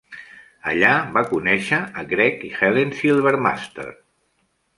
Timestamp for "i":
2.49-2.49